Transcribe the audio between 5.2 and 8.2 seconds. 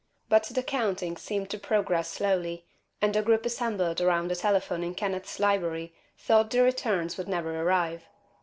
library thought the returns would never arrive.